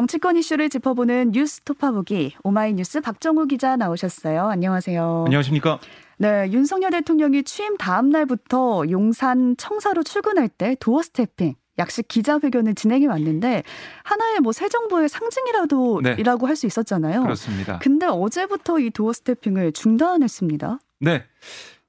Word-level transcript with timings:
정치권 0.00 0.36
이슈를 0.36 0.68
짚어보는 0.68 1.30
뉴스 1.32 1.62
톺아보기 1.62 2.34
오마이뉴스 2.42 3.00
박정우 3.00 3.46
기자 3.46 3.76
나오셨어요. 3.76 4.46
안녕하세요. 4.46 5.24
안녕하십니까? 5.26 5.78
네, 6.18 6.50
윤석열 6.52 6.90
대통령이 6.90 7.44
취임 7.44 7.78
다음 7.78 8.10
날부터 8.10 8.82
용산 8.90 9.56
청사로 9.56 10.02
출근할 10.02 10.50
때 10.50 10.76
doorstepping 10.80 11.54
약식 11.78 12.08
기자회견을 12.08 12.74
진행해 12.74 13.06
왔는데 13.06 13.62
하나의 14.04 14.40
뭐 14.40 14.52
새 14.52 14.68
정부의 14.68 15.08
상징이라도 15.08 16.02
네. 16.02 16.16
이라고 16.18 16.46
할 16.46 16.56
수 16.56 16.66
있었잖아요. 16.66 17.22
그렇습니다. 17.22 17.78
근데 17.78 18.04
어제부터 18.04 18.78
이 18.80 18.90
doorstepping을 18.90 19.72
중단했습니다. 19.72 20.78
네. 21.00 21.24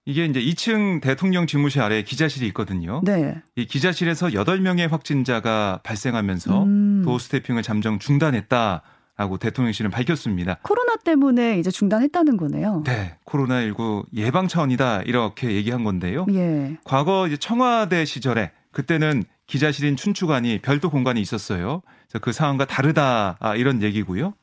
이게 0.05 0.23
이제 0.23 0.39
2층 0.39 1.01
대통령 1.01 1.45
집무실 1.47 1.81
아래 1.81 2.01
기자실이 2.01 2.47
있거든요. 2.47 3.01
네. 3.03 3.41
이 3.57 3.65
기자실에서 3.65 4.27
8명의 4.27 4.87
확진자가 4.87 5.81
발생하면서 5.83 6.63
음. 6.63 6.86
doorstepping을 7.03 7.63
잠정 7.63 7.99
중단했다. 7.99 8.81
라고 9.17 9.37
대통령실은 9.37 9.89
밝혔습니다. 9.89 10.59
코로나 10.61 10.95
때문에 10.95 11.57
이제 11.57 11.71
중단했다는 11.71 12.37
거네요. 12.37 12.83
네. 12.85 13.17
코로나19 13.25 14.05
예방 14.13 14.47
차원이다. 14.47 15.01
이렇게 15.07 15.53
얘기한 15.53 15.83
건데요. 15.83 16.27
예. 16.33 16.77
과거 16.83 17.25
이제 17.25 17.35
청와대 17.35 18.05
시절에 18.05 18.51
그때는 18.71 19.23
기자실인 19.47 19.95
춘추관이 19.95 20.59
별도 20.61 20.91
공간이 20.91 21.19
있었어요. 21.19 21.81
그래서 22.07 22.19
그 22.21 22.31
상황과 22.31 22.65
다르다. 22.65 23.37
아, 23.39 23.55
이런 23.55 23.81
얘기고요. 23.81 24.35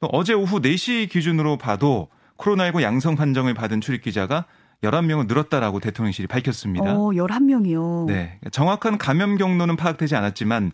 또 0.00 0.08
어제 0.12 0.34
오후 0.34 0.60
4시 0.60 1.08
기준으로 1.08 1.56
봐도 1.56 2.08
코로나19 2.36 2.82
양성 2.82 3.16
판정을 3.16 3.54
받은 3.54 3.80
출입 3.80 4.02
기자가 4.02 4.44
11명은 4.82 5.28
늘었다라고 5.28 5.80
대통령실이 5.80 6.26
밝혔습니다. 6.26 6.94
어, 6.94 7.10
11명이요. 7.10 8.06
네. 8.06 8.38
정확한 8.50 8.98
감염 8.98 9.36
경로는 9.36 9.76
파악되지 9.76 10.16
않았지만 10.16 10.72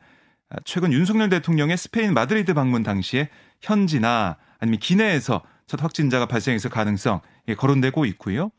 최근 0.64 0.92
윤석열 0.92 1.28
대통령의 1.28 1.76
스페인 1.76 2.14
마드리드 2.14 2.54
방문 2.54 2.82
당시에 2.82 3.28
현지나 3.60 4.36
아니면 4.58 4.78
기내에서 4.80 5.42
첫 5.66 5.82
확진자가 5.82 6.26
발생했을 6.26 6.70
가능성 6.70 7.20
거론되고 7.56 8.04
있고요. 8.06 8.50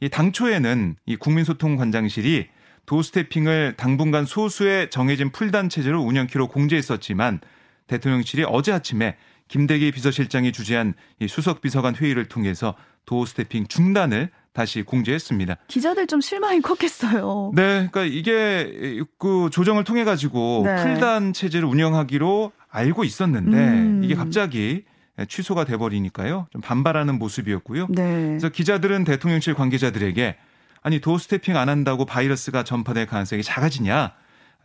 이 0.00 0.08
당초에는 0.08 0.96
이 1.06 1.16
국민소통관장실이 1.16 2.48
doorstepping을 2.84 3.74
당분간 3.76 4.26
소수의 4.26 4.90
정해진 4.90 5.30
pool단 5.30 5.68
체제로 5.68 6.02
운영키로 6.02 6.48
공지했었지만 6.48 7.40
대통령실이 7.86 8.44
어제 8.48 8.72
아침에 8.72 9.16
김대기 9.48 9.92
비서실장이 9.92 10.52
주재한 10.52 10.94
이 11.18 11.28
수석 11.28 11.60
비서관 11.60 11.94
회의를 11.94 12.26
통해서 12.26 12.74
doorstepping 13.06 13.68
중단을 13.68 14.30
다시 14.52 14.82
공지했습니다. 14.82 15.56
기자들 15.68 16.06
좀 16.06 16.20
실망이 16.20 16.60
컸겠어요. 16.60 17.52
네, 17.54 17.88
그러니까 17.90 18.04
이게 18.04 19.00
그 19.18 19.48
조정을 19.50 19.84
통해 19.84 20.04
가지고 20.04 20.62
네. 20.64 20.76
풀단 20.82 21.32
체제를 21.32 21.66
운영하기로 21.66 22.52
알고 22.68 23.04
있었는데 23.04 23.56
음. 23.56 24.00
이게 24.04 24.14
갑자기 24.14 24.84
취소가 25.28 25.64
돼버리니까요. 25.64 26.48
좀 26.50 26.60
반발하는 26.60 27.18
모습이었고요. 27.18 27.86
네. 27.90 28.26
그래서 28.28 28.48
기자들은 28.50 29.04
대통령실 29.04 29.54
관계자들에게 29.54 30.36
아니 30.82 31.00
도어 31.00 31.18
스태핑 31.18 31.56
안 31.56 31.68
한다고 31.68 32.04
바이러스가 32.04 32.64
전파될 32.64 33.06
가능성이 33.06 33.42
작아지냐? 33.42 34.12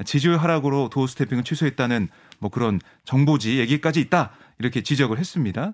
지지율 0.05 0.37
하락으로 0.37 0.89
도어 0.89 1.07
스태핑을 1.07 1.43
취소했다는 1.43 2.09
뭐 2.39 2.49
그런 2.51 2.79
정보지 3.05 3.59
얘기까지 3.59 3.99
있다 3.99 4.31
이렇게 4.59 4.81
지적을 4.81 5.17
했습니다. 5.19 5.73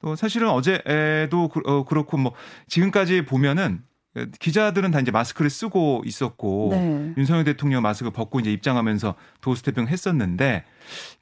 또 0.00 0.16
사실은 0.16 0.50
어제도 0.50 1.50
어, 1.64 1.84
그렇고 1.84 2.16
뭐 2.16 2.32
지금까지 2.68 3.24
보면은 3.24 3.82
기자들은 4.38 4.92
다 4.92 5.00
이제 5.00 5.10
마스크를 5.10 5.50
쓰고 5.50 6.02
있었고 6.06 6.68
네. 6.70 7.14
윤석열 7.16 7.44
대통령 7.44 7.82
마스크 7.82 8.10
벗고 8.10 8.38
이제 8.38 8.52
입장하면서 8.52 9.16
도스태핑 9.40 9.88
했었는데 9.88 10.64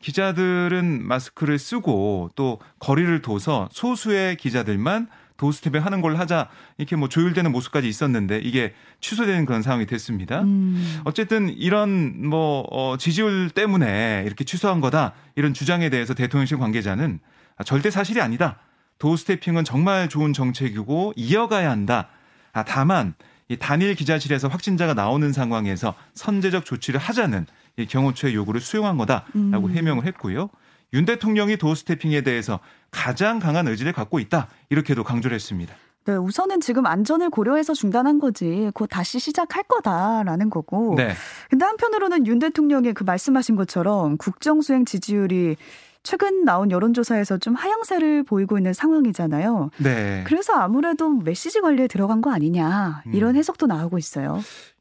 기자들은 0.00 1.06
마스크를 1.06 1.58
쓰고 1.58 2.30
또 2.34 2.58
거리를 2.80 3.22
둬서 3.22 3.68
소수의 3.72 4.36
기자들만 4.36 5.08
도스태핑 5.36 5.84
하는 5.84 6.00
걸 6.00 6.16
하자 6.16 6.48
이렇게 6.78 6.96
뭐 6.96 7.08
조율되는 7.08 7.50
모습까지 7.50 7.88
있었는데 7.88 8.38
이게 8.38 8.74
취소되는 9.00 9.44
그런 9.44 9.62
상황이 9.62 9.86
됐습니다. 9.86 10.42
음. 10.42 11.00
어쨌든 11.04 11.48
이런 11.48 12.28
뭐 12.28 12.66
어, 12.70 12.96
지지율 12.96 13.50
때문에 13.50 14.24
이렇게 14.26 14.44
취소한 14.44 14.80
거다 14.80 15.12
이런 15.34 15.54
주장에 15.54 15.90
대해서 15.90 16.14
대통령실 16.14 16.58
관계자는 16.58 17.20
절대 17.64 17.90
사실이 17.90 18.20
아니다. 18.20 18.58
도스태핑은 18.98 19.64
정말 19.64 20.08
좋은 20.08 20.32
정책이고 20.32 21.14
이어가야 21.16 21.70
한다. 21.70 22.08
아, 22.52 22.64
다만 22.64 23.14
이 23.48 23.56
단일 23.56 23.94
기자실에서 23.94 24.48
확진자가 24.48 24.94
나오는 24.94 25.32
상황에서 25.32 25.94
선제적 26.14 26.64
조치를 26.64 27.00
하자는 27.00 27.46
이 27.76 27.86
경호처의 27.86 28.34
요구를 28.34 28.60
수용한 28.60 28.96
거다라고 28.96 29.66
음. 29.66 29.70
해명을 29.76 30.06
했고요. 30.06 30.50
윤 30.94 31.04
대통령이 31.04 31.56
도스태핑에 31.56 32.20
대해서 32.22 32.60
가장 32.90 33.38
강한 33.38 33.66
의지를 33.68 33.92
갖고 33.92 34.18
있다. 34.18 34.48
이렇게도 34.70 35.04
강조를 35.04 35.34
했습니다. 35.34 35.74
네, 36.04 36.16
우선은 36.16 36.60
지금 36.60 36.84
안전을 36.84 37.30
고려해서 37.30 37.74
중단한 37.74 38.18
거지. 38.18 38.70
곧 38.74 38.88
다시 38.88 39.18
시작할 39.18 39.62
거다라는 39.64 40.50
거고. 40.50 40.94
네. 40.96 41.14
근데 41.48 41.64
한편으로는 41.64 42.26
윤 42.26 42.38
대통령의 42.40 42.92
그 42.92 43.04
말씀하신 43.04 43.54
것처럼 43.56 44.16
국정 44.16 44.62
수행 44.62 44.84
지지율이 44.84 45.56
최근 46.02 46.44
나온 46.44 46.72
여론조사에서 46.72 47.38
좀 47.38 47.54
하향세를 47.54 48.24
보이고 48.24 48.58
있는 48.58 48.72
상황이잖아요. 48.72 49.70
네. 49.78 50.24
그래서 50.26 50.54
아무래도 50.54 51.08
메시지 51.08 51.60
관리에 51.60 51.86
들어간 51.86 52.20
거 52.20 52.32
아니냐 52.32 53.04
이런 53.12 53.30
음. 53.30 53.36
해석도 53.36 53.66
나오고 53.66 53.98
있어요. 53.98 54.40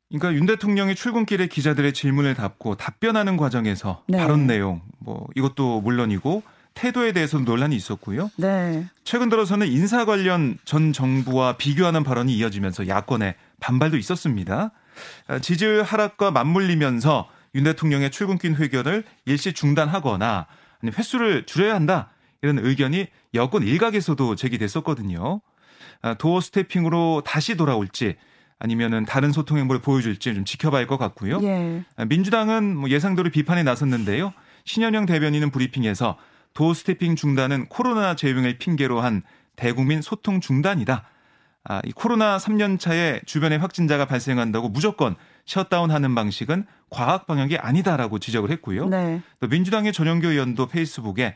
그러니까 0.10 0.34
윤 0.34 0.48
대통령이 0.48 0.96
출근길에 0.96 1.48
기자들의 1.48 1.94
질문을 1.94 2.34
답고 2.34 2.76
답변하는 2.76 3.38
과정에서 3.38 4.04
네. 4.08 4.18
발언 4.18 4.48
내용 4.48 4.82
뭐 5.02 5.28
이것도 5.36 5.82
물론이고 5.82 6.44
태도에 6.74 7.12
대해서도 7.12 7.44
논란이 7.44 7.76
있었고요. 7.76 8.32
네. 8.38 8.86
최근 9.04 9.28
들어서는 9.30 9.68
인사 9.68 10.06
관련 10.06 10.58
전 10.64 10.94
정부와 10.94 11.58
비교하는 11.58 12.04
발언이 12.04 12.34
이어지면서 12.38 12.88
야권의 12.88 13.36
반발도 13.60 13.98
있었습니다. 13.98 14.72
아, 15.28 15.40
지지율 15.40 15.84
하락과 15.84 16.32
맞물리면서 16.32 17.28
윤 17.56 17.66
대통령의 17.66 18.12
출근길 18.12 18.56
회견을 18.56 19.04
일시 19.26 19.52
중단하거나 19.54 20.48
아니 20.82 20.92
횟수를 20.98 21.46
줄여야 21.46 21.76
한다 21.76 22.10
이런 22.42 22.60
의견이 22.60 23.08
여권 23.34 23.64
일각에서도 23.64 24.36
제기됐었거든요. 24.36 25.42
아, 26.02 26.14
도어 26.14 26.40
스태핑으로 26.42 27.24
다시 27.26 27.58
돌아올지 27.58 28.16
아니면은 28.60 29.06
다른 29.06 29.32
소통 29.32 29.58
행보를 29.58 29.82
보여줄지 29.82 30.34
좀 30.34 30.46
지켜봐야 30.46 30.80
할 30.82 30.88
것 30.88 30.98
같고요. 30.98 31.40
예. 31.44 31.84
아, 31.98 32.06
민주당은 32.06 32.78
뭐 32.78 32.90
예상대로 32.90 33.30
비판에 33.30 33.64
나섰는데요. 33.64 34.34
신현영 34.66 35.06
대변인은 35.06 35.52
브리핑에서 35.52 36.18
도어 36.54 36.74
스태핑 36.74 37.16
중단은 37.16 37.68
코로나 37.68 38.16
재유행을 38.16 38.58
핑계로 38.58 39.02
한 39.02 39.24
대국민 39.56 40.02
소통 40.02 40.42
중단이다. 40.42 41.06
아, 41.64 41.82
이 41.86 41.92
코로나 41.92 42.38
3년 42.38 42.80
차에 42.80 43.22
주변에 43.26 43.56
확진자가 43.58 44.06
발생한다고 44.06 44.70
무조건 44.70 45.16
셧다운하는 45.46 46.16
방식은 46.16 46.66
과학 46.90 47.28
방향이 47.28 47.58
아니다라고 47.58 48.20
지적을 48.20 48.50
했고요. 48.52 48.88
네. 48.88 49.22
또 49.40 49.48
민주당의 49.48 49.94
전용교 49.94 50.30
의원도 50.30 50.68
페이스북에 50.68 51.36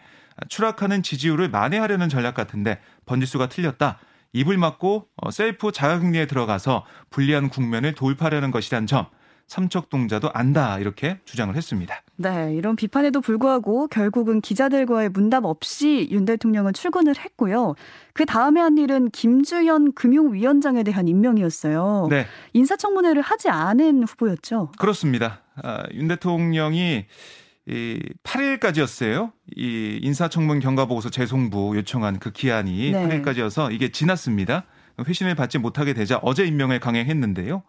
추락하는 0.50 1.04
지지율을 1.04 1.50
만회하려는 1.50 2.10
전략 2.10 2.34
같은데 2.34 2.80
번지수가 3.06 3.50
틀렸다. 3.50 4.00
입을 4.34 4.58
막고 4.58 5.08
어, 5.16 5.32
셀프 5.32 5.72
자가격리에 5.72 6.26
들어가서 6.26 6.86
불리한 7.10 7.50
국면을 7.50 7.94
돌파하려는 7.94 8.52
것이란 8.52 8.86
점 8.86 9.06
삼척동자도 9.48 10.32
안다 10.34 10.80
이렇게 10.80 11.20
주장을 11.26 11.56
했습니다. 11.56 12.02
네, 12.18 12.54
이런 12.56 12.76
비판에도 12.76 13.22
불구하고 13.22 13.88
결국은 13.88 14.42
기자들과의 14.42 15.10
문답 15.10 15.46
없이 15.46 16.08
윤 16.12 16.26
대통령은 16.26 16.74
출근을 16.74 17.14
했고요. 17.18 17.76
그 18.14 18.26
다음에 18.26 18.62
한 18.62 18.78
일은 18.78 19.10
김주현 19.12 19.94
금융위원장에 19.94 20.84
대한 20.84 21.08
임명이었어요. 21.08 22.08
네. 22.10 22.26
인사청문회를 22.54 23.22
하지 23.22 23.50
않은 23.50 24.04
후보였죠. 24.04 24.72
그렇습니다. 24.78 25.42
아, 25.62 25.84
윤 25.94 26.08
대통령이 26.08 27.06
이 27.68 28.00
8일까지였어요. 28.24 29.32
이 29.56 30.00
인사청문 30.02 30.60
경과보고서 30.60 31.10
재송부 31.10 31.76
요청한 31.76 32.20
그 32.20 32.32
기한이 32.32 32.92
네. 32.92 33.08
8일까지여서 33.08 33.74
이게 33.74 33.92
지났습니다. 33.92 34.66
회신을 35.06 35.36
받지 35.36 35.58
못하게 35.58 35.94
되자 35.94 36.20
어제 36.22 36.46
임명을 36.46 36.80
강행했는데요. 36.80 37.64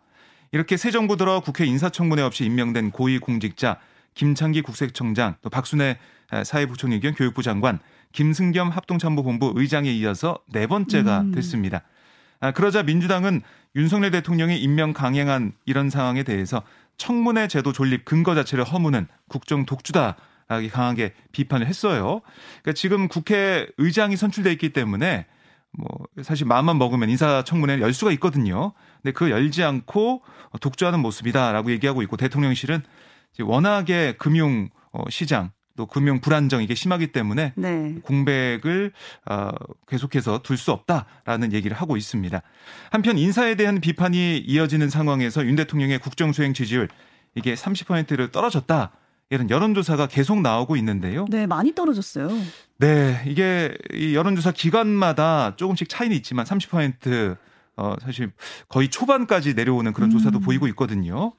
이렇게 0.56 0.78
새 0.78 0.90
정부 0.90 1.18
들어 1.18 1.40
국회 1.40 1.66
인사청문회 1.66 2.22
없이 2.22 2.46
임명된 2.46 2.90
고위공직자 2.90 3.78
김창기 4.14 4.62
국세청장 4.62 5.36
또 5.42 5.50
박순애 5.50 5.98
사회부총리 6.46 7.00
겸 7.00 7.12
교육부 7.14 7.42
장관 7.42 7.78
김승겸 8.12 8.70
합동참모본부 8.70 9.52
의장에 9.54 9.92
이어서 9.92 10.38
네 10.50 10.66
번째가 10.66 11.20
음. 11.20 11.32
됐습니다. 11.32 11.82
아, 12.40 12.52
그러자 12.52 12.82
민주당은 12.84 13.42
윤석열 13.74 14.10
대통령이 14.10 14.58
임명 14.58 14.94
강행한 14.94 15.52
이런 15.66 15.90
상황에 15.90 16.22
대해서 16.22 16.62
청문회 16.96 17.48
제도 17.48 17.74
존립 17.74 18.06
근거 18.06 18.34
자체를 18.34 18.64
허무는 18.64 19.08
국정 19.28 19.66
독주다. 19.66 20.16
강하게 20.72 21.12
비판을 21.32 21.66
했어요. 21.66 22.22
그러니까 22.62 22.72
지금 22.72 23.08
국회 23.08 23.66
의장이 23.76 24.16
선출돼 24.16 24.52
있기 24.52 24.72
때문에 24.72 25.26
뭐 25.76 25.88
사실 26.22 26.46
마음만 26.46 26.78
먹으면 26.78 27.10
인사청문회를 27.10 27.82
열 27.82 27.92
수가 27.92 28.12
있거든요. 28.12 28.72
근데 29.02 29.12
그 29.12 29.30
열지 29.30 29.62
않고 29.62 30.22
독주하는 30.60 31.00
모습이다라고 31.00 31.70
얘기하고 31.72 32.02
있고 32.02 32.16
대통령실은 32.16 32.82
워낙에 33.40 34.14
금융 34.18 34.68
어, 34.92 35.02
시장 35.10 35.50
또 35.76 35.86
금융 35.86 36.20
불안정 36.20 36.62
이게 36.62 36.74
심하기 36.74 37.08
때문에 37.08 37.52
네. 37.54 37.94
공백을 38.02 38.92
어, 39.26 39.50
계속해서 39.86 40.40
둘 40.42 40.56
수 40.56 40.72
없다라는 40.72 41.52
얘기를 41.52 41.76
하고 41.76 41.98
있습니다. 41.98 42.40
한편 42.90 43.18
인사에 43.18 43.56
대한 43.56 43.80
비판이 43.80 44.38
이어지는 44.38 44.88
상황에서 44.88 45.44
윤 45.44 45.54
대통령의 45.54 45.98
국정 45.98 46.32
수행 46.32 46.54
지지율 46.54 46.88
이게 47.34 47.54
30%를 47.54 48.32
떨어졌다. 48.32 48.92
이런 49.30 49.50
여론조사가 49.50 50.06
계속 50.06 50.40
나오고 50.40 50.76
있는데요. 50.76 51.26
네, 51.28 51.46
많이 51.46 51.74
떨어졌어요. 51.74 52.30
네, 52.78 53.22
이게 53.26 53.76
이 53.92 54.14
여론조사 54.14 54.52
기관마다 54.52 55.56
조금씩 55.56 55.88
차이는 55.88 56.16
있지만 56.16 56.44
30% 56.44 57.36
어, 57.76 57.94
사실 58.00 58.30
거의 58.68 58.88
초반까지 58.88 59.54
내려오는 59.54 59.92
그런 59.92 60.10
조사도 60.10 60.38
음. 60.38 60.42
보이고 60.42 60.66
있거든요. 60.68 61.32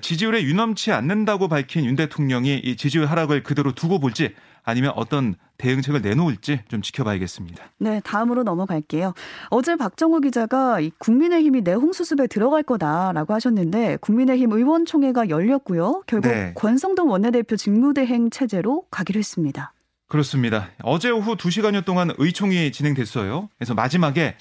지지율에 0.00 0.42
유넘치 0.42 0.90
않는다고 0.90 1.46
밝힌 1.46 1.84
윤 1.84 1.94
대통령이 1.94 2.58
이 2.58 2.76
지지율 2.76 3.06
하락을 3.06 3.44
그대로 3.44 3.72
두고 3.72 4.00
볼지 4.00 4.34
아니면 4.68 4.92
어떤 4.96 5.34
대응책을 5.56 6.02
내놓을지 6.02 6.60
좀 6.68 6.82
지켜봐야겠습니다. 6.82 7.64
네, 7.78 8.00
다음으로 8.04 8.42
넘어갈게요. 8.42 9.14
어제 9.48 9.76
박정우 9.76 10.20
기자가 10.20 10.76
국민의힘이 10.98 11.62
내홍 11.62 11.94
수습에 11.94 12.26
들어갈 12.26 12.62
거다라고 12.62 13.32
하셨는데 13.32 13.96
국민의힘 14.02 14.52
의원총회가 14.52 15.30
열렸고요. 15.30 16.02
결국 16.06 16.28
네. 16.28 16.52
권성동 16.54 17.08
원내대표 17.08 17.56
직무대행 17.56 18.28
체제로 18.28 18.84
가기로 18.90 19.18
했습니다. 19.18 19.72
그렇습니다. 20.06 20.68
어제 20.82 21.08
오후 21.08 21.36
2시간여 21.36 21.86
동안 21.86 22.10
의총이 22.18 22.70
진행됐어요. 22.70 23.48
그래서 23.56 23.72
마지막에 23.72 24.36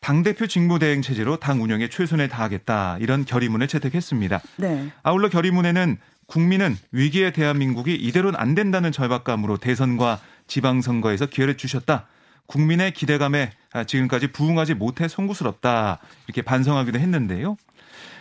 당대표 0.00 0.46
직무대행 0.46 1.00
체제로 1.00 1.38
당 1.38 1.62
운영에 1.62 1.88
최선을 1.88 2.28
다하겠다 2.28 2.98
이런 3.00 3.24
결의문을 3.24 3.68
채택했습니다. 3.68 4.42
네. 4.56 4.90
아울러 5.02 5.30
결의문에는 5.30 5.96
국민은 6.26 6.76
위기의 6.92 7.32
대한민국이 7.32 7.94
이대로는 7.94 8.38
안 8.38 8.54
된다는 8.54 8.92
절박감으로 8.92 9.58
대선과 9.58 10.20
지방선거에서 10.46 11.26
기회를 11.26 11.56
주셨다. 11.56 12.06
국민의 12.46 12.92
기대감에 12.92 13.52
지금까지 13.86 14.28
부응하지 14.32 14.74
못해 14.74 15.08
송구스럽다. 15.08 15.98
이렇게 16.26 16.42
반성하기도 16.42 16.98
했는데요. 16.98 17.56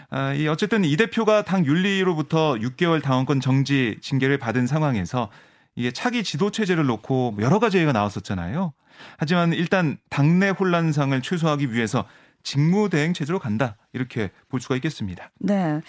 아, 0.09 0.33
이 0.33 0.48
어쨌든 0.48 0.83
이 0.83 0.98
대표가 0.98 1.44
당 1.44 1.65
윤리로부터 1.65 2.56
6개월 2.56 3.01
당원권 3.01 3.39
정지 3.39 3.98
징계를 4.01 4.38
받은 4.38 4.68
상황에서 4.68 5.30
이게 5.75 5.92
차기 5.92 6.24
지도 6.24 6.51
체제를 6.51 6.86
놓고 6.86 7.38
여러 7.39 7.59
가지 7.59 7.77
얘기가 7.77 7.94
나왔었잖아요. 7.94 8.74
하지만 9.18 9.54
일단 9.54 9.97
당내 10.09 10.50
혼란상을 10.50 11.19
최소화하기 11.21 11.74
위해서 11.74 12.06
직무 12.44 12.90
대행 12.90 13.14
체제로 13.14 13.40
간다 13.40 13.76
이렇게 13.94 14.32
볼 14.50 14.60
수가 14.62 14.76
있겠습니다. 14.76 15.32
네, 15.40 15.82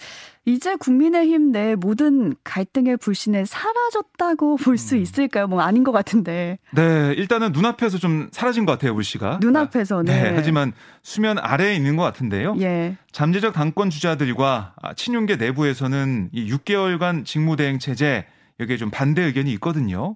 이제 0.45 0.75
국민의힘 0.75 1.51
내 1.51 1.75
모든 1.75 2.35
갈등의 2.43 2.97
불신은 2.97 3.45
사라졌다고 3.45 4.57
볼수 4.63 4.95
음. 4.95 5.01
있을까요? 5.01 5.47
뭐 5.47 5.61
아닌 5.61 5.83
것 5.83 5.91
같은데. 5.91 6.59
네, 6.71 7.13
일단은 7.17 7.51
눈앞에서 7.51 7.97
좀 7.97 8.29
사라진 8.31 8.65
것 8.65 8.73
같아요, 8.73 8.93
불씨가. 8.93 9.39
눈앞에서. 9.41 10.03
네. 10.03 10.23
네. 10.23 10.33
하지만 10.35 10.73
수면 11.01 11.37
아래에 11.39 11.75
있는 11.75 11.95
것 11.95 12.03
같은데요. 12.03 12.55
예. 12.59 12.97
잠재적 13.11 13.53
당권 13.53 13.89
주자들과 13.89 14.75
친윤계 14.95 15.37
내부에서는 15.37 16.29
이 16.33 16.51
6개월간 16.51 17.25
직무 17.25 17.55
대행 17.55 17.79
체제 17.79 18.25
여기에 18.59 18.77
좀 18.77 18.91
반대 18.91 19.21
의견이 19.23 19.51
있거든요. 19.53 20.15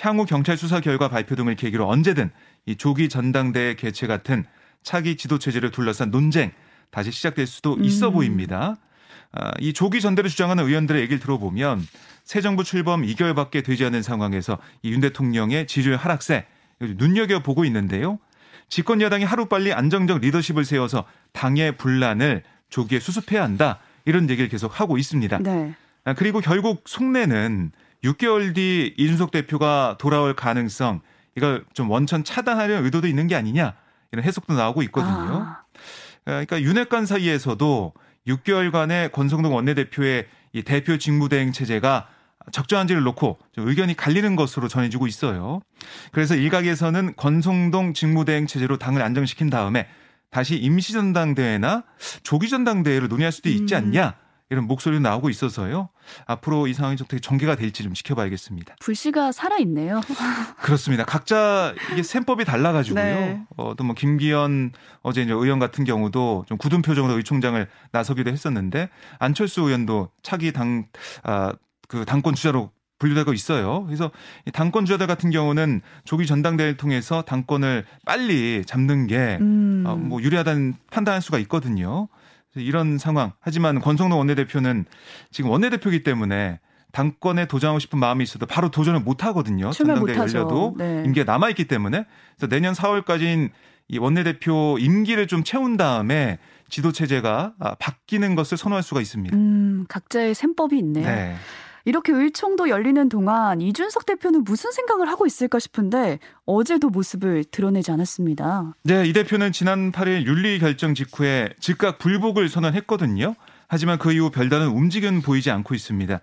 향후 0.00 0.24
경찰 0.26 0.56
수사 0.56 0.80
결과 0.80 1.08
발표 1.08 1.34
등을 1.34 1.56
계기로 1.56 1.88
언제든 1.88 2.30
이 2.66 2.76
조기 2.76 3.08
전당대회 3.08 3.74
개최 3.74 4.06
같은 4.06 4.44
차기 4.82 5.16
지도 5.16 5.38
체제를 5.38 5.70
둘러싼 5.70 6.10
논쟁 6.10 6.52
다시 6.90 7.10
시작될 7.10 7.46
수도 7.46 7.76
있어 7.80 8.08
음. 8.08 8.14
보입니다. 8.14 8.76
아, 9.32 9.52
이 9.60 9.72
조기 9.72 10.00
전대를 10.00 10.30
주장하는 10.30 10.64
의원들의 10.66 11.02
얘기를 11.02 11.20
들어보면 11.20 11.86
새 12.24 12.40
정부 12.40 12.64
출범 12.64 13.02
2개월밖에 13.02 13.64
되지 13.64 13.84
않은 13.86 14.02
상황에서 14.02 14.58
이 14.82 14.92
윤 14.92 15.00
대통령의 15.00 15.66
지지율 15.66 15.96
하락세 15.96 16.46
눈여겨 16.80 17.42
보고 17.42 17.64
있는데요. 17.66 18.18
집권 18.68 19.00
여당이 19.00 19.24
하루빨리 19.24 19.72
안정적 19.72 20.20
리더십을 20.20 20.64
세워서 20.64 21.04
당의 21.32 21.76
분란을 21.76 22.42
조기에 22.70 23.00
수습해야 23.00 23.42
한다. 23.42 23.78
이런 24.04 24.28
얘기를 24.30 24.48
계속 24.48 24.78
하고 24.80 24.96
있습니다. 24.98 25.38
네. 25.38 25.74
아, 26.04 26.14
그리고 26.14 26.40
결국 26.40 26.84
속내는 26.86 27.72
6개월 28.04 28.54
뒤 28.54 28.94
이준석 28.96 29.30
대표가 29.30 29.96
돌아올 29.98 30.34
가능성 30.34 31.00
이걸 31.36 31.64
좀 31.74 31.90
원천 31.90 32.24
차단하려는 32.24 32.84
의도도 32.84 33.06
있는 33.08 33.26
게 33.26 33.34
아니냐 33.34 33.74
이런 34.12 34.24
해석도 34.24 34.54
나오고 34.54 34.82
있거든요. 34.84 35.46
아. 35.46 35.62
그러니까 36.24 36.60
윤핵관 36.60 37.06
사이에서도 37.06 37.92
6개월간의 38.26 39.12
권성동 39.12 39.54
원내대표의 39.54 40.26
이 40.52 40.62
대표 40.62 40.98
직무대행 40.98 41.52
체제가 41.52 42.08
적절한지를 42.52 43.02
놓고 43.02 43.38
좀 43.52 43.68
의견이 43.68 43.94
갈리는 43.94 44.36
것으로 44.36 44.68
전해지고 44.68 45.06
있어요. 45.06 45.60
그래서 46.12 46.34
일각에서는 46.34 47.16
권성동 47.16 47.94
직무대행 47.94 48.46
체제로 48.46 48.78
당을 48.78 49.02
안정시킨 49.02 49.50
다음에 49.50 49.86
다시 50.30 50.56
임시전당대회나 50.56 51.84
조기전당대회를 52.22 53.08
논의할 53.08 53.32
수도 53.32 53.48
있지 53.48 53.74
음. 53.74 53.78
않냐. 53.78 54.14
이런 54.50 54.66
목소리도 54.66 55.00
나오고 55.00 55.28
있어서요. 55.28 55.90
앞으로 56.26 56.66
이 56.68 56.74
상황이 56.74 56.94
어떻게 56.94 57.18
전개가 57.18 57.56
될지 57.56 57.82
좀 57.82 57.92
지켜봐야겠습니다. 57.92 58.76
불씨가 58.80 59.32
살아있네요. 59.32 60.00
그렇습니다. 60.62 61.04
각자 61.04 61.74
이게 61.92 62.02
셈법이 62.02 62.44
달라가지고요. 62.44 63.02
네. 63.02 63.42
어, 63.56 63.74
또뭐 63.76 63.94
김기현 63.94 64.72
어제 65.02 65.22
이제 65.22 65.32
의원 65.32 65.58
같은 65.58 65.84
경우도 65.84 66.46
좀 66.48 66.56
굳은 66.56 66.80
표정으로 66.80 67.16
의총장을 67.18 67.68
나서기도 67.92 68.30
했었는데 68.30 68.88
안철수 69.18 69.62
의원도 69.62 70.10
차기 70.22 70.52
당, 70.52 70.86
아, 71.22 71.52
그 71.86 72.06
당권 72.06 72.34
주자로 72.34 72.70
분류되고 72.98 73.32
있어요. 73.32 73.84
그래서 73.84 74.10
당권 74.52 74.84
주자들 74.84 75.06
같은 75.06 75.30
경우는 75.30 75.82
조기 76.04 76.26
전당대회를 76.26 76.76
통해서 76.76 77.22
당권을 77.22 77.84
빨리 78.04 78.64
잡는 78.66 79.06
게뭐 79.06 79.38
음. 79.40 79.84
어, 79.86 79.96
뭐 79.96 80.22
유리하다는 80.22 80.74
판단할 80.90 81.22
수가 81.22 81.38
있거든요. 81.40 82.08
이런 82.60 82.98
상황. 82.98 83.32
하지만 83.40 83.80
권성동 83.80 84.18
원내대표는 84.18 84.84
지금 85.30 85.50
원내대표이기 85.50 86.02
때문에 86.02 86.60
당권에 86.92 87.46
도전하고 87.46 87.78
싶은 87.78 87.98
마음이 87.98 88.22
있어도 88.24 88.46
바로 88.46 88.70
도전을 88.70 89.00
못 89.00 89.24
하거든요. 89.24 89.70
전당대 89.70 90.16
열려도 90.16 90.74
네. 90.78 91.02
임기가 91.04 91.30
남아 91.30 91.50
있기 91.50 91.66
때문에 91.66 92.06
그래서 92.36 92.48
내년 92.48 92.72
4월까지인 92.74 93.50
이 93.88 93.98
원내대표 93.98 94.78
임기를 94.78 95.26
좀 95.26 95.44
채운 95.44 95.76
다음에 95.76 96.38
지도 96.68 96.92
체제가 96.92 97.54
아, 97.58 97.74
바뀌는 97.76 98.34
것을 98.34 98.58
선호할 98.58 98.82
수가 98.82 99.00
있습니다. 99.00 99.36
음, 99.36 99.86
각자의 99.88 100.34
셈법이 100.34 100.76
있네요. 100.78 101.06
네. 101.06 101.36
이렇게 101.84 102.12
의총도 102.12 102.68
열리는 102.68 103.08
동안 103.08 103.60
이준석 103.60 104.06
대표는 104.06 104.44
무슨 104.44 104.72
생각을 104.72 105.08
하고 105.08 105.26
있을까 105.26 105.58
싶은데 105.58 106.18
어제도 106.44 106.90
모습을 106.90 107.44
드러내지 107.44 107.90
않았습니다. 107.90 108.74
네, 108.82 109.06
이 109.06 109.12
대표는 109.12 109.52
지난 109.52 109.92
8일 109.92 110.26
윤리 110.26 110.58
결정 110.58 110.94
직후에 110.94 111.50
즉각 111.60 111.98
불복을 111.98 112.48
선언했거든요. 112.48 113.34
하지만 113.68 113.98
그 113.98 114.12
이후 114.12 114.30
별다른 114.30 114.68
움직임은 114.68 115.22
보이지 115.22 115.50
않고 115.50 115.74
있습니다. 115.74 116.20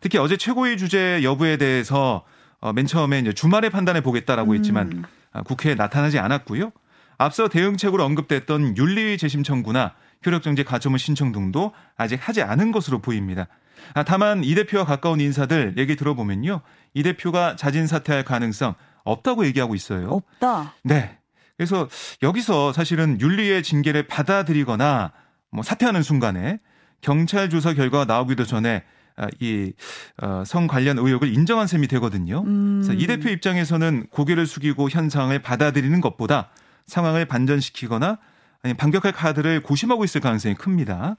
특히 0.00 0.18
어제 0.18 0.36
최고위 0.36 0.76
주제 0.76 1.22
여부에 1.22 1.56
대해서 1.56 2.24
어, 2.60 2.72
맨 2.72 2.86
처음에 2.86 3.32
주말에 3.32 3.68
판단해 3.68 4.02
보겠다라고 4.02 4.52
음. 4.52 4.56
했지만 4.56 5.04
아, 5.32 5.42
국회에 5.42 5.74
나타나지 5.74 6.18
않았고요. 6.18 6.72
앞서 7.18 7.48
대응책으로 7.48 8.04
언급됐던 8.04 8.76
윤리 8.76 9.16
재심 9.18 9.42
청구나 9.42 9.94
효력정지 10.24 10.64
가처분 10.64 10.98
신청 10.98 11.32
등도 11.32 11.72
아직 11.96 12.16
하지 12.20 12.42
않은 12.42 12.72
것으로 12.72 13.00
보입니다. 13.00 13.46
아, 13.94 14.02
다만 14.04 14.44
이 14.44 14.54
대표와 14.54 14.84
가까운 14.84 15.20
인사들 15.20 15.74
얘기 15.76 15.96
들어보면요. 15.96 16.60
이 16.94 17.02
대표가 17.02 17.56
자진 17.56 17.86
사퇴할 17.86 18.24
가능성 18.24 18.74
없다고 19.04 19.46
얘기하고 19.46 19.74
있어요. 19.74 20.08
없다. 20.10 20.74
네. 20.82 21.18
그래서 21.56 21.88
여기서 22.22 22.72
사실은 22.72 23.20
윤리의 23.20 23.62
징계를 23.62 24.06
받아들이거나 24.06 25.12
뭐 25.50 25.62
사퇴하는 25.62 26.02
순간에 26.02 26.58
경찰 27.00 27.48
조사 27.48 27.72
결과가 27.72 28.04
나오기도 28.04 28.44
전에 28.44 28.84
아, 29.18 29.28
이성 29.40 30.64
어, 30.64 30.66
관련 30.66 30.98
의혹을 30.98 31.32
인정한 31.32 31.66
셈이 31.66 31.88
되거든요. 31.88 32.42
음. 32.46 32.82
그래서 32.82 32.92
이 32.92 33.06
대표 33.06 33.30
입장에서는 33.30 34.08
고개를 34.10 34.46
숙이고 34.46 34.90
현상을 34.90 35.36
받아들이는 35.38 36.02
것보다 36.02 36.50
상황을 36.86 37.24
반전시키거나 37.24 38.18
아니 38.62 38.74
반격할 38.74 39.12
카드를 39.12 39.62
고심하고 39.62 40.04
있을 40.04 40.20
가능성이 40.20 40.54
큽니다. 40.54 41.16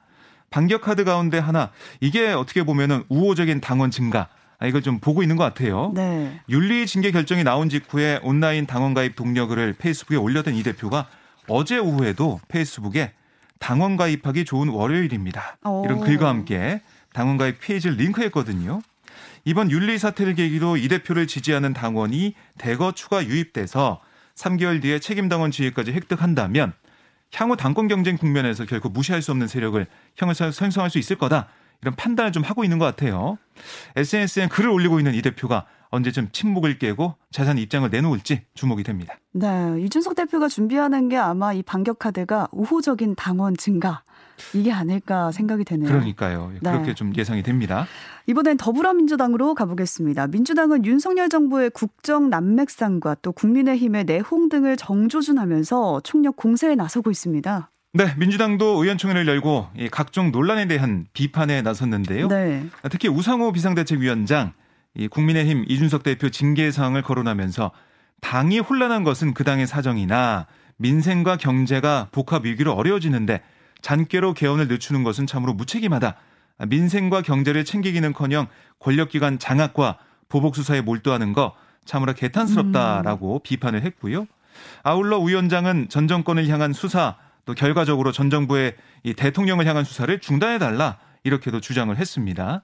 반격 0.49 0.81
카드 0.81 1.03
가운데 1.03 1.39
하나 1.39 1.71
이게 1.99 2.31
어떻게 2.31 2.63
보면은 2.63 3.03
우호적인 3.09 3.61
당원 3.61 3.91
증가 3.91 4.29
아, 4.59 4.65
이걸 4.65 4.81
좀 4.81 4.99
보고 4.99 5.21
있는 5.21 5.35
것 5.35 5.43
같아요. 5.43 5.91
네. 5.93 6.41
윤리 6.49 6.87
징계 6.87 7.11
결정이 7.11 7.43
나온 7.43 7.69
직후에 7.69 8.19
온라인 8.23 8.65
당원 8.65 8.93
가입 8.93 9.15
동력을 9.15 9.73
페이스북에 9.73 10.17
올렸던 10.17 10.55
이 10.55 10.63
대표가 10.63 11.07
어제 11.47 11.77
오후에도 11.77 12.39
페이스북에 12.47 13.13
당원 13.59 13.97
가입하기 13.97 14.45
좋은 14.45 14.69
월요일입니다. 14.69 15.57
오. 15.63 15.83
이런 15.85 15.99
글과 15.99 16.27
함께 16.27 16.81
당원 17.13 17.37
가입 17.37 17.59
페이지를 17.61 17.97
링크했거든요. 17.97 18.81
이번 19.45 19.71
윤리 19.71 19.97
사태를 19.97 20.35
계기로 20.35 20.77
이 20.77 20.87
대표를 20.87 21.27
지지하는 21.27 21.73
당원이 21.73 22.33
대거 22.57 22.93
추가 22.93 23.23
유입돼서 23.25 24.01
3개월 24.35 24.81
뒤에 24.81 24.99
책임 24.99 25.29
당원 25.29 25.51
지위까지 25.51 25.93
획득한다면 25.93 26.73
향후 27.33 27.57
당권 27.57 27.87
경쟁 27.87 28.17
국면에서 28.17 28.65
결코 28.65 28.89
무시할 28.89 29.21
수 29.21 29.31
없는 29.31 29.47
세력을 29.47 29.85
형을 30.15 30.35
생성할 30.35 30.89
수 30.89 30.97
있을 30.97 31.17
거다. 31.17 31.47
이런 31.81 31.95
판단을 31.95 32.31
좀 32.31 32.43
하고 32.43 32.63
있는 32.63 32.79
것 32.79 32.85
같아요. 32.85 33.37
SNS에 33.95 34.47
글을 34.47 34.69
올리고 34.69 34.99
있는 34.99 35.13
이 35.13 35.21
대표가 35.21 35.65
언제쯤 35.89 36.29
침묵을 36.31 36.79
깨고 36.79 37.15
재산 37.31 37.57
입장을 37.57 37.89
내놓을지 37.89 38.41
주목이 38.55 38.83
됩니다. 38.83 39.15
네, 39.31 39.81
이준석 39.81 40.15
대표가 40.15 40.47
준비하는 40.47 41.07
게 41.07 41.17
아마 41.17 41.53
이 41.53 41.61
반격 41.61 41.99
카드가 41.99 42.47
우호적인 42.51 43.15
당원 43.15 43.55
증가 43.55 44.03
이게 44.53 44.71
아닐까 44.71 45.31
생각이 45.31 45.63
되네요. 45.63 45.89
그러니까요. 45.89 46.51
네. 46.61 46.71
그렇게 46.71 46.93
좀 46.93 47.13
예상이 47.17 47.43
됩니다. 47.43 47.87
이번엔 48.27 48.57
더불어민주당으로 48.57 49.55
가보겠습니다. 49.55 50.27
민주당은 50.27 50.85
윤석열 50.85 51.29
정부의 51.29 51.69
국정 51.71 52.29
난맥상과 52.29 53.17
또 53.21 53.31
국민의힘의 53.31 54.03
내홍 54.05 54.49
등을 54.49 54.77
정조준하면서 54.77 56.01
총력 56.03 56.35
공세에 56.35 56.75
나서고 56.75 57.09
있습니다. 57.11 57.69
네, 57.93 58.13
민주당도 58.17 58.83
의원총회를 58.83 59.27
열고 59.27 59.67
각종 59.91 60.31
논란에 60.31 60.67
대한 60.67 61.07
비판에 61.13 61.61
나섰는데요. 61.61 62.27
네. 62.27 62.65
특히 62.91 63.07
우상호 63.07 63.51
비상대책위원장, 63.53 64.53
국민의힘 65.09 65.65
이준석 65.67 66.03
대표 66.03 66.29
징계 66.29 66.69
사항을 66.69 67.01
거론하면서 67.01 67.71
당이 68.21 68.59
혼란한 68.59 69.03
것은 69.03 69.33
그 69.33 69.43
당의 69.43 69.67
사정이나 69.67 70.47
민생과 70.77 71.37
경제가 71.37 72.09
복합 72.11 72.45
위기로 72.45 72.73
어려워지는데 72.73 73.41
잔꾀로 73.81 74.33
개헌을 74.33 74.67
늦추는 74.67 75.03
것은 75.03 75.27
참으로 75.27 75.53
무책임하다. 75.53 76.15
민생과 76.67 77.21
경제를 77.21 77.65
챙기기는커녕 77.65 78.47
권력기관 78.79 79.39
장악과 79.39 79.99
보복 80.29 80.55
수사에 80.55 80.81
몰두하는 80.81 81.33
거 81.33 81.55
참으로 81.85 82.13
개탄스럽다라고 82.13 83.35
음. 83.35 83.39
비판을 83.43 83.83
했고요. 83.83 84.27
아울러 84.83 85.19
위원장은 85.19 85.89
전 85.89 86.07
정권을 86.07 86.47
향한 86.47 86.73
수사 86.73 87.17
또 87.45 87.53
결과적으로 87.53 88.11
전 88.11 88.29
정부의 88.29 88.75
이 89.03 89.13
대통령을 89.13 89.65
향한 89.65 89.83
수사를 89.83 90.19
중단해 90.19 90.59
달라 90.59 90.97
이렇게도 91.23 91.61
주장을 91.61 91.95
했습니다. 91.95 92.61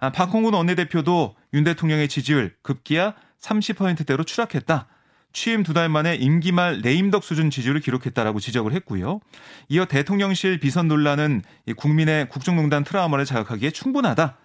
아, 0.00 0.10
박홍근 0.10 0.52
원내대표도 0.54 1.36
윤 1.54 1.64
대통령의 1.64 2.08
지지율 2.08 2.54
급기야 2.62 3.14
30%대로 3.40 4.24
추락했다. 4.24 4.86
취임 5.32 5.62
두 5.62 5.72
달 5.72 5.88
만에 5.88 6.14
임기 6.16 6.52
말 6.52 6.80
레임덕 6.80 7.22
수준 7.22 7.50
지지율을 7.50 7.80
기록했다라고 7.80 8.40
지적을 8.40 8.72
했고요. 8.72 9.20
이어 9.68 9.84
대통령실 9.84 10.58
비선 10.58 10.88
논란은 10.88 11.42
국민의 11.76 12.28
국정농단 12.28 12.84
트라우마를 12.84 13.24
자극하기에 13.24 13.70
충분하다. 13.70 14.36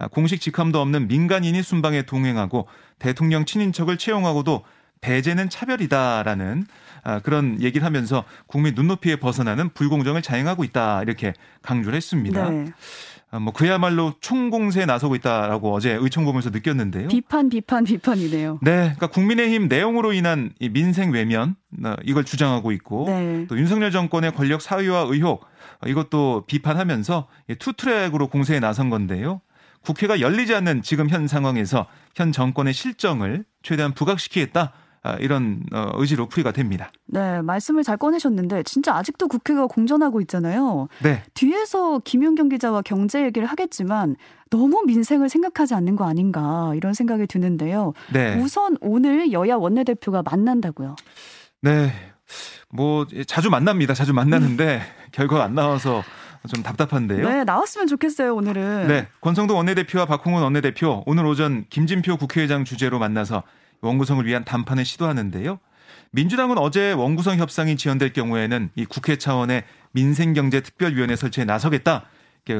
아, 0.00 0.08
공식 0.08 0.40
직함도 0.40 0.80
없는 0.80 1.08
민간인이 1.08 1.60
순방에 1.62 2.02
동행하고 2.02 2.68
대통령 2.98 3.44
친인척을 3.44 3.98
채용하고도 3.98 4.64
배제는 5.00 5.50
차별이다라는 5.50 6.66
아, 7.02 7.18
그런 7.20 7.60
얘기를 7.60 7.84
하면서 7.84 8.24
국민 8.46 8.74
눈높이에 8.74 9.16
벗어나는 9.16 9.70
불공정을 9.74 10.22
자행하고 10.22 10.64
있다 10.64 11.02
이렇게 11.02 11.34
강조를 11.62 11.96
했습니다. 11.96 12.50
네. 12.50 12.66
아, 13.30 13.38
뭐 13.38 13.52
그야말로 13.52 14.14
총공세에 14.20 14.86
나서고 14.86 15.14
있다라고 15.16 15.74
어제 15.74 15.92
의총 15.92 16.24
보면서 16.24 16.48
느꼈는데요. 16.48 17.08
비판 17.08 17.50
비판 17.50 17.84
비판이네요. 17.84 18.60
네, 18.62 18.72
그러니까 18.72 19.08
국민의힘 19.08 19.68
내용으로 19.68 20.14
인한 20.14 20.52
이 20.58 20.70
민생 20.70 21.12
외면 21.12 21.54
어, 21.84 21.94
이걸 22.04 22.24
주장하고 22.24 22.72
있고 22.72 23.04
네. 23.06 23.46
또 23.48 23.58
윤석열 23.58 23.90
정권의 23.90 24.32
권력 24.32 24.62
사위와 24.62 25.00
의혹 25.08 25.46
이것도 25.86 26.44
비판하면서 26.46 27.28
투트랙으로 27.58 28.28
공세에 28.28 28.60
나선 28.60 28.88
건데요. 28.88 29.42
국회가 29.82 30.20
열리지 30.20 30.54
않는 30.54 30.82
지금 30.82 31.08
현 31.08 31.28
상황에서 31.28 31.86
현 32.14 32.32
정권의 32.32 32.72
실정을 32.72 33.44
최대한 33.62 33.92
부각시키겠다. 33.92 34.72
아, 35.02 35.14
이런 35.20 35.62
어, 35.72 35.90
의지로 35.94 36.26
풀이가 36.26 36.52
됩니다. 36.52 36.90
네, 37.06 37.40
말씀을 37.42 37.82
잘 37.82 37.96
꺼내셨는데 37.96 38.62
진짜 38.64 38.94
아직도 38.96 39.28
국회가 39.28 39.66
공전하고 39.66 40.20
있잖아요. 40.22 40.88
네. 41.02 41.22
뒤에서 41.34 42.00
김윤경 42.00 42.48
기자와 42.48 42.82
경제 42.82 43.24
얘기를 43.24 43.46
하겠지만 43.46 44.16
너무 44.50 44.82
민생을 44.86 45.28
생각하지 45.28 45.74
않는 45.74 45.96
거 45.96 46.06
아닌가 46.06 46.72
이런 46.74 46.94
생각이 46.94 47.26
드는데요. 47.26 47.92
네. 48.12 48.40
우선 48.40 48.76
오늘 48.80 49.32
여야 49.32 49.56
원내대표가 49.56 50.22
만난다고요. 50.22 50.96
네. 51.62 51.92
뭐 52.70 53.06
자주 53.26 53.50
만납니다. 53.50 53.94
자주 53.94 54.12
만나는데 54.12 54.82
결과가 55.12 55.44
안 55.44 55.54
나와서 55.54 56.02
좀 56.46 56.62
답답한데요. 56.62 57.28
네, 57.28 57.44
나왔으면 57.44 57.86
좋겠어요, 57.88 58.34
오늘은. 58.34 58.88
네. 58.88 59.08
권성동 59.20 59.56
원내대표와 59.56 60.06
박홍원 60.06 60.42
원내대표 60.42 61.02
오늘 61.06 61.26
오전 61.26 61.64
김진표 61.68 62.16
국회의장 62.16 62.64
주재로 62.64 62.98
만나서 62.98 63.42
원구성을 63.80 64.24
위한 64.26 64.44
담판을 64.44 64.84
시도하는데요. 64.84 65.58
민주당은 66.10 66.58
어제 66.58 66.92
원구성 66.92 67.38
협상이 67.38 67.76
지연될 67.76 68.12
경우에는 68.12 68.70
이 68.74 68.84
국회 68.84 69.16
차원의 69.16 69.64
민생경제특별위원회 69.92 71.16
설치에 71.16 71.44
나서겠다. 71.44 72.04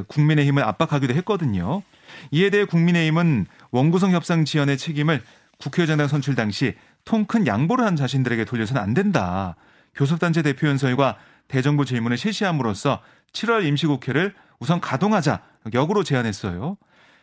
국민의힘을 0.06 0.62
압박하기도 0.64 1.14
했거든요. 1.14 1.82
이에 2.30 2.50
대해 2.50 2.64
국민의힘은 2.64 3.46
원구성 3.70 4.12
협상 4.12 4.44
지연의 4.44 4.76
책임을 4.76 5.22
국회의장당 5.58 6.08
선출 6.08 6.34
당시 6.34 6.75
통 7.04 7.25
큰 7.25 7.46
양보를 7.46 7.87
한 7.87 7.96
자신들에게 7.96 8.44
돌려서는 8.44 8.82
안 8.82 8.92
된다. 8.92 9.56
교섭단체 9.94 10.42
대표 10.42 10.68
연설과 10.68 11.16
대정부 11.48 11.87
질문을 11.87 12.18
실시함으로써 12.18 13.00
7월 13.32 13.64
임시국회를 13.64 14.34
우선 14.58 14.80
가동하자 14.80 15.40
역으로 15.72 16.04
제안했어요. 16.04 16.76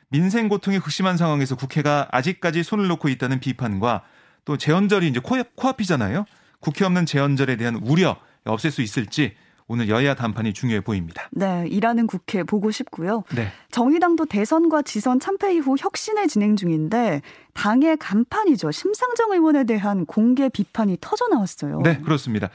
민생 0.10 0.48
고통이 0.48 0.80
극심한 0.80 1.18
상황에서 1.18 1.56
국회가 1.56 2.08
아직까지 2.12 2.64
손을 2.64 2.88
놓고 2.88 3.10
있다는 3.10 3.40
비판과 3.40 4.04
또 4.46 4.58
재헌절이 4.58 5.08
이제 5.08 5.20
코앞이잖아요. 5.56 6.26
국회 6.60 6.86
없는 6.86 7.06
재헌절에 7.06 7.58
대한 7.58 7.76
우려 7.76 8.18
없앨 8.46 8.72
수 8.72 8.82
있을지 8.82 9.36
오늘 9.68 9.90
여야 9.90 10.14
단판이 10.14 10.54
중요해 10.54 10.82
보입니다. 10.82 11.28
네, 11.32 11.66
일하는 11.68 12.06
국회 12.06 12.44
보고 12.44 12.70
싶고요. 12.70 13.24
네. 13.36 13.48
정의당도 13.72 14.26
대선과 14.26 14.84
지선 14.84 15.20
참패 15.20 15.56
이후 15.56 15.76
혁신을 15.80 16.28
진행 16.28 16.56
중인데 16.56 17.22
당의 17.56 17.98
간판이죠. 17.98 18.70
심상정 18.72 19.32
의원에 19.32 19.64
대한 19.64 20.06
공개 20.06 20.50
비판이 20.50 20.98
터져 21.02 21.28
나왔어요. 21.30 21.82
네, 21.82 21.98
그렇습니다. 22.00 22.50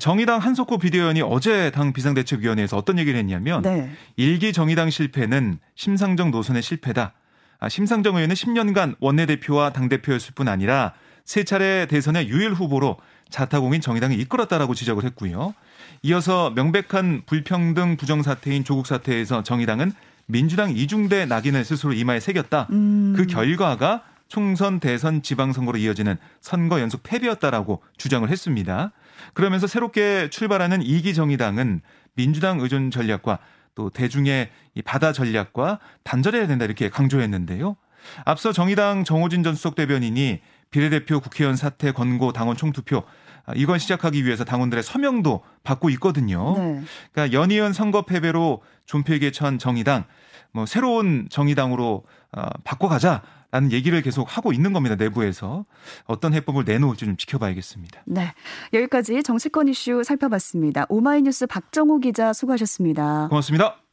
정의당 0.00 0.40
한석호 0.40 0.78
비대위원이 0.78 1.22
어제 1.22 1.70
당 1.70 1.92
비상대책위원회에서 1.92 2.76
어떤 2.76 2.98
얘기를 2.98 3.16
했냐면 3.16 3.62
네. 3.62 3.88
일기 4.16 4.52
정의당 4.52 4.90
실패는 4.90 5.60
심상정 5.76 6.32
노선의 6.32 6.62
실패다. 6.62 7.12
아, 7.58 7.68
심상정 7.68 8.16
의원은 8.16 8.34
10년간 8.34 8.96
원내대표와 8.98 9.72
당대표였을 9.72 10.34
뿐 10.34 10.48
아니라 10.48 10.94
세 11.24 11.44
차례 11.44 11.86
대선의 11.86 12.28
유일 12.28 12.52
후보로 12.52 12.96
자타공인 13.30 13.80
정의당이 13.80 14.16
이끌었다라고 14.16 14.74
지적을 14.74 15.04
했고요. 15.04 15.54
이어서 16.02 16.50
명백한 16.50 17.22
불평등 17.26 17.96
부정 17.96 18.22
사태인 18.22 18.64
조국 18.64 18.86
사태에서 18.86 19.42
정의당은 19.42 19.92
민주당 20.26 20.70
이중대 20.70 21.26
낙인을 21.26 21.64
스스로 21.64 21.92
이마에 21.92 22.20
새겼다. 22.20 22.68
음. 22.70 23.14
그 23.16 23.26
결과가 23.26 24.02
총선, 24.28 24.80
대선, 24.80 25.22
지방선거로 25.22 25.78
이어지는 25.78 26.16
선거 26.40 26.80
연속 26.80 27.02
패배였다라고 27.04 27.82
주장을 27.96 28.28
했습니다. 28.28 28.92
그러면서 29.34 29.66
새롭게 29.66 30.30
출발하는 30.30 30.82
이기 30.82 31.14
정의당은 31.14 31.80
민주당 32.14 32.60
의존 32.60 32.90
전략과 32.90 33.38
또 33.76 33.90
대중의 33.90 34.50
이 34.74 34.82
바다 34.82 35.12
전략과 35.12 35.78
단절해야 36.02 36.46
된다 36.48 36.64
이렇게 36.64 36.88
강조했는데요. 36.88 37.76
앞서 38.24 38.52
정의당 38.52 39.04
정호진 39.04 39.42
전 39.42 39.54
수석 39.54 39.74
대변인이 39.74 40.40
비례대표 40.70 41.20
국회의원 41.20 41.56
사퇴 41.56 41.92
권고 41.92 42.32
당원 42.32 42.56
총투표 42.56 43.04
아, 43.44 43.52
이건 43.54 43.78
시작하기 43.78 44.24
위해서 44.24 44.44
당원들의 44.44 44.82
서명도 44.82 45.42
받고 45.62 45.90
있거든요. 45.90 46.54
네. 46.58 46.82
그러니까 47.12 47.38
연이은 47.38 47.72
선거 47.72 48.02
패배로 48.02 48.62
존폐기에 48.86 49.30
처한 49.30 49.58
정의당 49.58 50.04
뭐 50.52 50.66
새로운 50.66 51.28
정의당으로 51.30 52.04
어, 52.32 52.42
바꿔가자. 52.64 53.22
라는 53.52 53.70
얘기를 53.70 54.02
계속 54.02 54.36
하고 54.36 54.52
있는 54.52 54.72
겁니다. 54.72 54.96
내부에서 54.96 55.64
어떤 56.04 56.34
해법을 56.34 56.64
내놓을지 56.66 57.04
좀 57.06 57.16
지켜봐야겠습니다. 57.16 58.02
네, 58.04 58.34
여기까지 58.74 59.22
정치권 59.22 59.68
이슈 59.68 60.02
살펴봤습니다. 60.04 60.84
오마이뉴스 60.88 61.46
박정호 61.46 62.00
기자 62.00 62.32
수고하셨습니다. 62.32 63.28
고맙습니다. 63.28 63.85